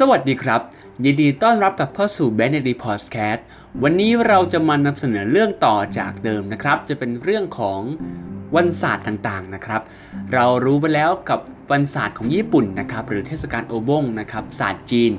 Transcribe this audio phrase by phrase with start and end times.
[0.00, 0.60] สวัสดีครับ
[1.04, 3.40] ยินดีต้อนรับกับเข้าสู่ b a n d y Podcast
[3.82, 7.80] วันนี้เราจะมานำเสนอเรื่องต่อจากเดิมนะครับ จะเป็นเรื่องของ
[8.56, 9.82] วันศาสตร์ต่างๆนะครับ
[10.34, 11.40] เรารู้ไปแล้วกับ
[11.72, 15.12] วันศาสตร์ของญี่ปุ่นนะครับ หรือเทศกาลโอบงนะครับศาสตร์จีน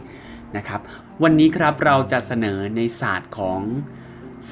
[0.57, 0.81] นะครับ
[1.23, 3.61] วันนี้ครับเราจะเสนอในศาสตร์ของ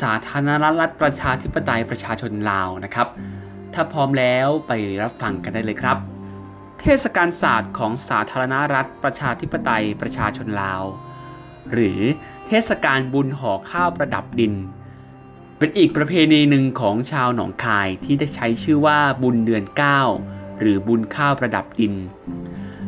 [0.02, 0.50] สาธารณ
[0.80, 3.08] รัฐประชาธิปไตยประชาชนลาวนะครับ
[3.74, 4.72] ถ้าพร้อมแล้วไป
[5.02, 6.15] รับฟังกันได้เลยครับ
[6.80, 10.84] เทศกาลศาสตร์ของสาธารณรัฐประชาธิปไตยประชาชนลาว
[11.72, 12.00] หรือ
[12.48, 14.54] เทศกาลบุญห่อข้าวประดับดิน
[15.58, 19.64] เป็นอีกประเพณีหนึ่งของชาวหนองคายที่ได้ใช้ชื่อว่าบุญเดือน
[20.12, 21.94] 9 หรือบุญข้าวประดับดิน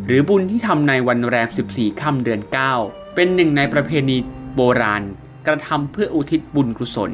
[0.05, 2.41] หรือบุญที่ทำในวันแรม 14 ค่ำเดือน
[2.79, 4.17] 9 เป็นหนึ่งในประเพณี
[4.55, 5.03] โบราณ
[5.47, 7.11] กระทำเพื่ออุทิศบุญกุศล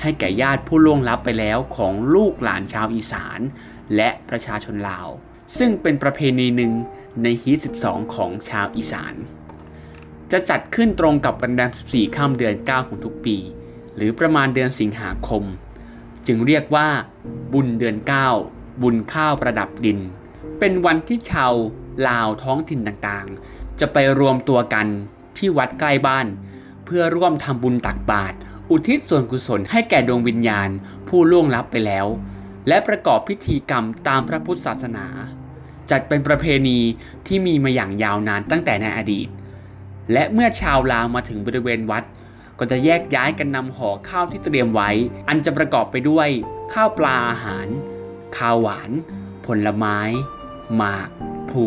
[0.00, 3.40] ให้แก่ญาติผู้ล่วงลับไปแล้วของลูกหลานชาวอีสาน
[3.96, 5.08] และประชาชนลาว
[5.58, 6.72] ซึ่งเป็นประเพณีหนึ่ง
[7.22, 9.14] ในฮีท12 ของชาวอีสาน
[10.32, 13.36] จะจัดขึ้นตรงกับวันแรม14ค่ำเดือน 9 ของทุกปี
[13.96, 15.42] หรือประมาณเดือนสิงหาคม
[16.26, 16.88] จึงเรียกว่า
[17.52, 17.96] บุญเดือน
[18.40, 19.98] 9 บุญข้าวประดับดิน
[20.58, 21.52] เป็นวันที่ชาว
[22.08, 24.86] ลาวท้องถิ่นต่างๆ จะไปรวมตัวกัน
[25.36, 26.26] ที่วัดใกล้บ้าน
[26.84, 28.36] เพื่อร่วมทำบุญตักบาตร
[28.70, 30.68] อุทิศส่วนกุศลให้แก่ดวงวิญญาณ
[31.08, 32.06] ผู้ล่วงลับไปแล้ว
[32.68, 35.06] และประกอบพิธีกรรมตามพระพุทธศาสนา
[35.90, 36.78] จัดเป็นประเพณี
[37.26, 39.28] ที่มีมาอย่างยาวนานตั้งแต่ในอดีต
[40.12, 42.04] และเมื่อชาวลาวมาถึงบริเวณวัด
[42.58, 44.90] ก็จะแยกย้ายกันนำห่อข้าวที่เตรียมไว้
[45.28, 46.28] อันจะประกอบไปด้วย
[46.72, 47.68] ข้าวปลาอาหาร
[48.36, 48.90] ข้าวหวาน
[49.46, 49.98] ผลไม้
[50.76, 51.10] หมาก
[51.50, 51.66] พลู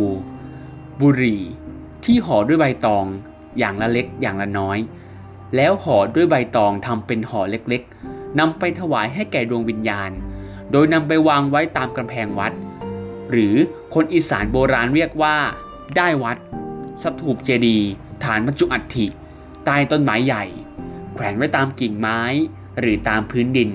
[1.02, 1.42] บุหรี่
[2.04, 3.06] ที่ห่อด้วยใบตอง
[3.60, 4.78] อย่างละเล็กอย่างละน้อย
[5.56, 10.12] แล้วห่อด้วยใบตองทำเป็นห่อเล็กๆนำไปถวายให้แก่ดวงวิญญาณ
[10.72, 12.54] โดยนำไปวางไว้ตามกำแพงวัด
[13.32, 13.56] หรือ
[13.94, 15.38] คนอีสานโบราณเรียกว่า
[15.98, 16.38] ได้วัด
[17.04, 17.90] สถูปเจดีย์
[18.24, 19.08] ฐานบรรจุอัฐิ
[19.66, 20.46] ใต้ต้นไม้ใหญ่
[21.14, 22.22] แขวนไว้ตามกิ่งไม้
[22.80, 23.70] หรือตามพื้นดิน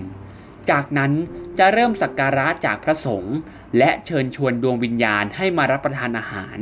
[0.71, 1.13] จากนั้น
[1.59, 3.37] จะเริ่มสักการะจากพระสงฆ์
[3.79, 6.59] และเชิญชวนดวงวิญญาณให้มารับประทานอาหาร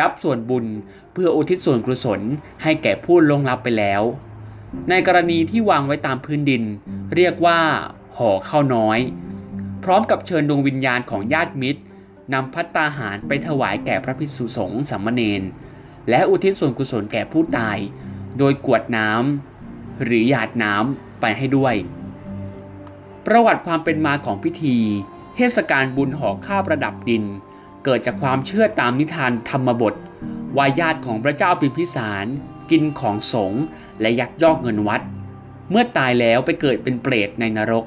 [0.00, 0.66] รับส่วนบุญ
[1.12, 2.20] เพื่ออุทิศส่วนกุศล
[2.62, 4.02] ให้แก่ผู้ลงลับไปแล้ว
[4.90, 6.62] ในกรณีที่วางไว้ตามพื้นดิน
[7.14, 7.60] เรียกว่า
[8.16, 8.98] ห่อข้าวน้อย
[9.84, 11.80] พร้อมกับเชิญดวงวิญญาณของญาติมิตร
[12.34, 15.42] นำพัตตาหารไปถวายแก่พระภิกษุสงฆ์สามเณร
[16.08, 17.78] และอุทิศส่วนกุศลแก่ผู้ตาย
[18.38, 21.74] โดยกวดน้ำหรือหยาดน้ำไปให้ด้วย
[23.26, 24.78] ประวัติความเป็นมาของพิธี
[25.36, 27.24] เทศกาลบุญห่อข้าวประดับดิน
[27.84, 29.94] เกิดจากความเชื่อตามนิทานธรรมบท
[30.56, 32.26] วายาตของพระเจ้าพิมพิสาร
[32.70, 33.62] กินของสงฆ์
[34.00, 35.02] และยักยอกเงินวัด
[35.70, 37.84] เมื่อตายแล้วไปเกิดเป็นเปรตในนรก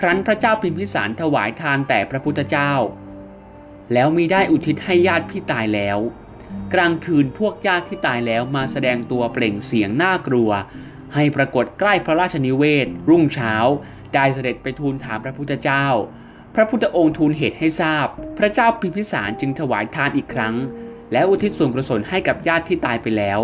[0.00, 2.72] ครั้นพระเจ้าพิมพิสารถวายทานแต่พระพุทธเจ้า
[3.92, 5.98] แล้วมีได้อุทิศให้ญาติพี่ตายแล้ว
[6.74, 10.50] กลางคืนพวกญาติที่ตายแล้วมาแสดงตัวเปล่งเสียงน่ากลัว
[11.14, 13.54] ให้ปรากฏใกล้พระราชนิเวศ รุ่งเช้า
[14.14, 15.86] ได้เสด็จไปทูลถามพระพุทธเจ้า
[16.54, 18.06] พระพุทธองค์ทูลเหตุให้ทราบ
[18.38, 20.54] พระเจ้าพิมพิสารจึงถวายทานอีกครั้ง
[21.12, 23.40] และอุทิศส่วนกุศลให้กับญาติที่ตายไปแล้ว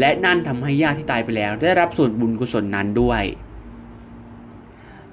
[0.00, 3.22] และนั่นทำให้ญาติที่ตายไปแล้ว ได้รับส่วนบุญกุศลนั้นด้วย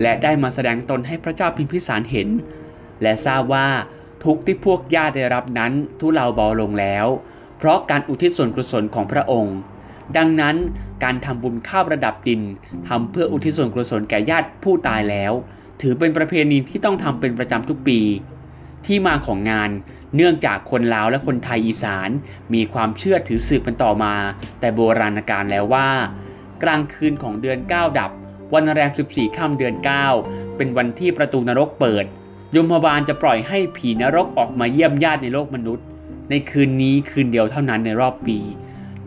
[0.02, 2.30] และได้มาแสดงตนให้พระเจ้าพิมพิสารเห็น
[3.02, 3.68] และทราบว่า
[4.24, 7.06] ทุกที่พวกญาติได้รับนั้นทุเลาเบาลงแล้ว
[7.58, 9.57] เพราะการอุทิศส่วนกุศลของพระองค์
[10.18, 10.56] ดังนั้น
[11.03, 12.41] การทำบุญข้าวระดับดิน
[12.88, 15.34] ทำเพื่ออุทิศส่วนกุศลแก่ญาติผู้ตายแล้ว
[15.81, 18.00] ถือเป็นประเพณีที่ต้องทำเป็นประจำทุกปี
[18.86, 19.69] ที่มาของงาน
[20.16, 22.09] เนื่องจากคนลาวและคนไทยอีสาน
[22.53, 24.13] มีความเชื่อถือสืบกันต่อมา
[24.59, 25.89] แต่โบราณกาลแล้วว่า
[26.63, 28.12] กลางคืนของเดือน9ดับ
[28.54, 29.76] วันแรม 14 ค่ำเดือน
[30.16, 32.06] 9 เป็นวันที่ประตูนรกเปิด
[32.56, 35.86] ยมบาลจะปล่อยให้ผีนรกออกมาเยี่ยมญาติในโลกมนุษย์
[36.30, 38.38] ในคืนนี้คืนเดียวเท่านั้นในรอบปี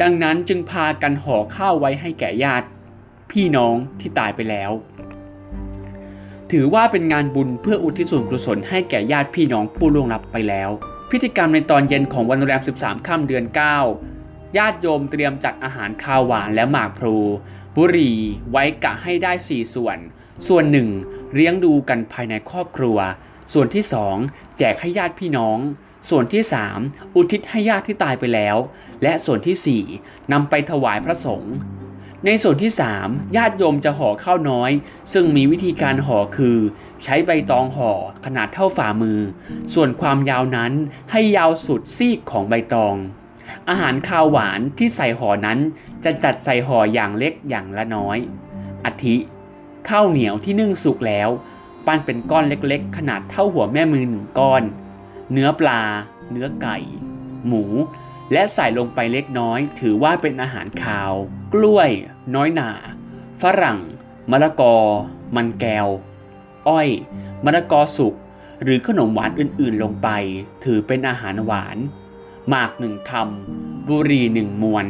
[0.01, 2.67] ดังนั้นจึงพากันห่อข้าวไว้ให้แก่ญาติ
[3.31, 4.71] พี่น้องที่ตายไปแล้ว
[6.53, 10.71] ถือว่าเป็นงานบุญเพื่ออุทิศส่วนกุศลให้แก่ญาติพี่น้องผู้ล่วงลับไปแล้ว
[11.11, 14.10] พิธีกรรมในตอนเย็นของวันแรม 13 ค่ำเดือน 9
[14.57, 17.17] ญาติโยมเตรียมจัดอาหารข้าวหวานและหมากพลู
[17.77, 18.17] บุหรี่
[18.51, 19.99] ไว้กะให้ได้ 4 ส่วน
[20.47, 20.89] ส่วนหนึ่ง
[21.35, 22.99] เลี้ยงดูกันภายในครอบครัว
[23.53, 23.85] ส่วนที่
[24.23, 25.59] 2 แจกให้ญาติพี่น้อง
[26.11, 26.43] ส่วนที่
[26.79, 28.57] 3 อุทิศให้ญาติที่ตายไปแล้ว
[29.03, 31.55] และส่วนที่4นำไปถวายพระสงฆ์
[32.27, 32.73] ในส่วนที่
[33.03, 34.71] 3 ญาติโยมจะห่อข้าวน้อย
[35.13, 36.59] ซึ่งมีวิธีการห่อคือ
[37.05, 37.93] ใช้ใบตองห่อ
[38.25, 39.21] ขนาดเท่าฝ่ามือ
[39.75, 40.73] ส่วนความยาวนั้น
[41.11, 42.97] ให้ยาวสุดซีกของใบตอง
[43.69, 45.59] อาหารคาวหวานที่ใส่ห่อนั้น
[46.05, 48.19] จะจัดใส่ห่ออย่างเล็กอย่างละน้อย
[48.85, 49.17] อาทิ
[49.89, 51.29] ข้าวเหนียวที่นึ่งสุกแล้ว
[51.87, 54.63] ปั้นเป็นก้อนเล็กๆ ขนาดเท่าหัวแม่มือหนึ่งก้อน
[55.33, 55.83] เนื้อปลา
[56.31, 56.77] เนื้อไก่
[57.47, 57.65] หมู
[58.33, 61.13] และใส่ลงไปเล็กน้อย ถือว่าเป็นอาหารคาว
[61.55, 61.91] กล้วย
[62.35, 62.71] น้อยหนา
[63.43, 63.79] ฝรั่ง
[64.31, 64.77] มะละกอ
[65.37, 65.89] มันแก้ว
[66.69, 66.89] อ้อย
[67.45, 68.15] มะละกอสุก
[68.63, 70.09] หรือขนมหวานอื่นๆลงไป
[70.65, 71.77] ถือเป็นอาหารหวาน
[72.49, 74.87] หมากหนึ่งคำบุหรี่หนึ่งมวน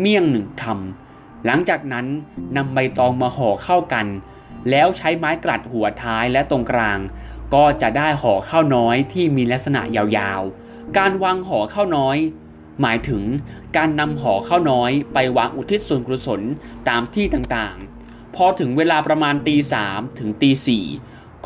[0.00, 2.06] เมี่ยงหนึ่งคำหลังจากนั้น
[2.56, 4.06] นำใบตองมาห่อเข้ากัน
[4.70, 6.98] แล้วใช้ไม้กลัดหัวท้ายและตรงกลาง
[7.54, 12.16] ก็จะได้ห่อข้าวน้อยที่มีลักษณะยาวๆ การวางห่อข้าวน้อย
[12.80, 13.22] หมายถึง
[13.76, 16.40] การนำห่อข้าวน้อยไปวางอุทิศส่วนกุศล
[16.88, 20.84] ตามที่ต่างๆ พอถึงเวลาประมาณตีสามถึงตีสี่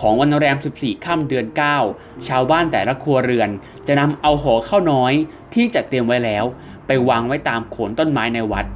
[0.01, 1.47] ของวันแรม 14 ค่ำเดือน
[1.87, 3.51] 9 ชาวบ้านแต่ละครัวเรือน
[3.87, 5.13] จะนำเอาห่อข้าวน้อย
[5.55, 6.45] ที่จัดเตรียมไว้แล้ว
[6.87, 8.67] ไปวางไว้ตามโขนต้นไม้ในวัด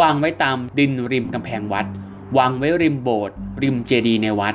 [0.00, 1.86] วางไว้ตามดินริมกำแพงวัด
[2.38, 4.54] วางไว้ริมโบสถ์ริมเจดีย์ในวัด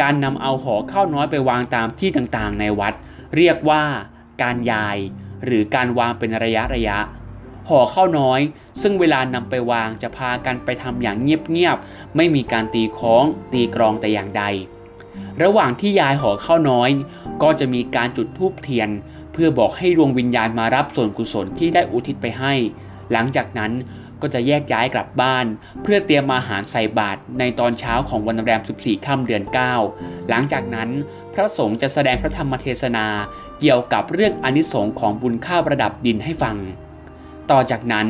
[0.00, 2.94] การนำเอาห่อข้าวน้อยไปวางตามที่ต่างๆ ในวัด
[3.36, 3.82] เรียกว่า
[4.42, 4.96] การยาย
[5.44, 6.98] หรือการวางเป็นระยะระยะ
[7.68, 8.40] ห่อข้าวน้อย
[8.82, 14.44] ซึ่งเวลานำไปวางจะพากันไปทำอย่างเงียบๆ ไม่มีการตีค้อง ตีกรองแต่อย่างใด
[15.42, 16.90] ระหว่างที่ยายห่อข้าวน้อย
[17.42, 18.88] ก็จะมีการจุดธูปเทียน
[19.32, 22.54] เพื่อบอกให้ดวงวิญญาณมารับส่วนกุศลที่ได้อุทิศไปให้
[23.12, 23.72] หลังจากนั้น
[24.20, 25.46] ก็จะแยกย้ายกลับบ้าน
[25.82, 29.42] เพื่อเตรียมอาหารใส่บาตรในตอนเช้าของวันแรม 14 ค่ำเดือน
[29.86, 30.88] 9 หลังจากนั้น
[31.34, 33.06] พระสงฆ์จะแสดงพระธรรมเทศนา
[33.60, 36.56] เกี่ยวกับเรื่องอนิสงค์ของบุญข้าวประดับดินให้ฟัง
[37.50, 38.06] ต่อจากนั้น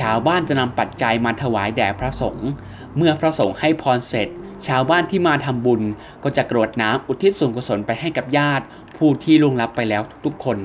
[0.00, 2.48] ชาวบ้านจะนำปัจจัยมาถวายแด่พระสงฆ์
[2.96, 4.28] เมื่อพระสงฆ์ให้พรเสร็จ
[4.68, 5.82] ชาวบ้านที่มาทำบุญ
[6.24, 8.64] ก็จะกรวดน้ำอุทิศส่วนกุศลไปให้กับญาติ
[8.96, 10.58] ผู้ที่ล่วงลับไปแล้วทุกๆคน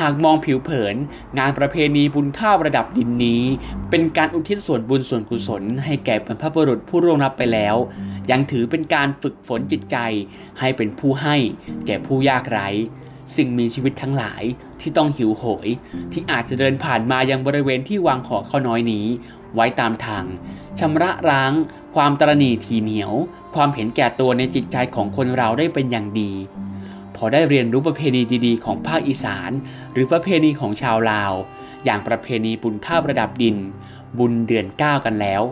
[0.00, 0.96] หากมองผิวเผิน
[1.38, 3.42] งานประเพณีบุญข้าวระดับดินนี้
[3.90, 7.76] เป็นการอุทิศส่วนบุญส่วนกุศล ให้แก่บรรพบุรุษผู้ร่วงรับไปแล้ว
[8.30, 9.96] ยังถือเป็นการฝึกฝนจิตใจ
[10.58, 11.36] ให้เป็นผู้ให้
[11.86, 12.68] แก่ผู้ยากไร้
[13.36, 14.42] สิ่งมีชีวิตทั้งหลาย
[14.80, 15.68] ที่ต้องหิวโหย
[16.12, 19.06] ที่อาจจะเดินผ่านมายังบริเวณที่วางห่อข้าวน้อยนี้
[19.54, 20.24] ไว้ตามทาง
[20.80, 21.52] ชำระล้าง
[21.94, 23.12] ความตรณีทีเหนียว
[23.54, 26.32] ความเห็นแก่ตัวในจิตใจของคนเราได้เป็นอย่างดี
[27.16, 29.50] พอได้เรียนรู้ประเพณีดีๆ ของภาคอีสาน
[29.92, 31.32] หรือประเพณีของชาวลาว
[31.84, 33.56] อย่างประเพณีบุญข้าวประดับดิน
[34.18, 35.42] บุญเดือนเก้ากันแล้ว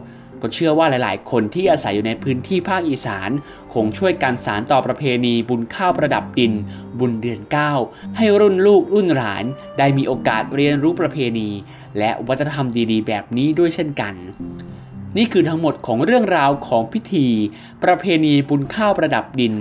[0.46, 3.30] ก็เชื่อว่าหลายๆ คนที่อาศัยอยู่ในพื้นที่ภาคอีสาน
[3.74, 6.52] คงช่วยกันสานต่อประเพณีบุญข้าวประดับดิน
[6.98, 7.40] บุญเดือน
[7.78, 9.44] 9 ให้รุ่นลูกรุ่นหลาน
[9.78, 11.48] ได้มีโอกาสเรียนรู้ประเพณี
[11.98, 14.14] และวัฒนธรรมดีๆ แบบนี้ด้วยเช่นกัน
[15.16, 17.26] นี่คือทั้งหมดของเรื่องราวของพิธี
[17.84, 19.54] ประเพณีบุญข้าวประดับดิน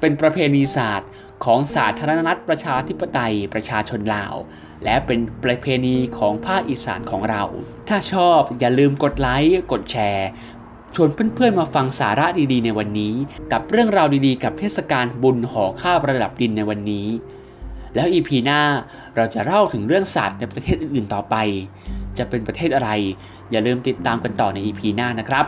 [0.00, 1.08] เป็นประเพณีศาสตร์
[1.44, 4.34] ของสาธารณรัฐประชาธิปไตยประชาชนลาว
[4.84, 7.42] และเป็นประเพณีของภาคอีสานของเรา
[7.88, 10.28] ถ้าชอบอย่าลืมกดไลค์กดแชร์
[10.94, 13.14] ชวนเพื่อนๆมาฟังสาระดีๆ ในวันนี้
[13.52, 17.06] กับเรื่องราวดีๆ กับเทศกาลบุญห่อข้าวระดับดินในวันนี้
[17.94, 18.60] แล้ว EP หน้า
[19.16, 21.36] เราจะเล่าถึงเรื่องศาสตร์ในประเทศอื่นๆต่อไป
[22.18, 22.90] จะเป็นประเทศอะไร
[23.50, 25.46] อย่าลืมติดตามกันต่อใน EP หน้านะครับ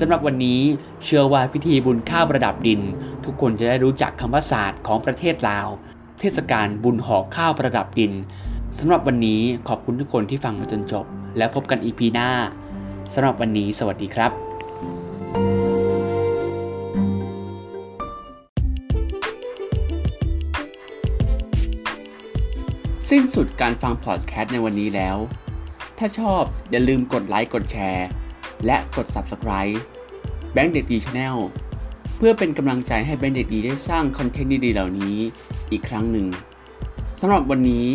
[0.00, 0.60] สำหรับวันนี้
[1.04, 2.80] เชื่อว่าพิธีบุญข้าวประดับดิน
[3.24, 5.68] ทุกคนจะได้รู้จักคำว่าศาสตร์ของประเทศลาว
[6.20, 8.12] เทศกาลบุญห่อข้าวประดับดิน
[8.78, 11.04] สำหรับวันนี้ขอบคุณทุกคนที่ฟังมาจนจบ
[11.36, 12.30] แล้วพบกัน EP หน้า
[13.12, 14.32] สำหรับวันนี้สวัสดีครับ
[23.10, 25.16] สิ้นสุดการฟังพอดแคสต์ในวันนี้แล้ว
[25.98, 28.06] ถ้าชอบอย่าลืมกดไลค์กดแชร์
[28.66, 29.76] และกด Subscribe
[30.52, 31.36] แบงค์เด็กดี Channel
[32.16, 35.16] เพื่อเป็นกำลังใจให้แบงค์เด็กดีได้สร้างคอนเทนต์ดีๆเหล่านี้
[35.70, 36.26] อีกครั้งหนึ่ง
[37.20, 37.86] สำหรับวันนี้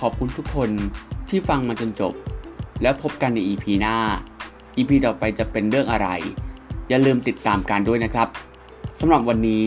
[0.00, 0.70] ขอบคุณทุกคน
[1.28, 2.14] ที่ฟังมาจนจบ
[2.82, 3.96] แล้วพบกันใน EP หน้า
[4.76, 6.08] EP ต่อไปจะเป็นเรื่องอะไร
[6.88, 8.28] อย่าลืมติดตามการด้วยนะครับ
[9.00, 9.64] สำหรับวันนี้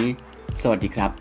[0.61, 1.11] สวัสดีครับ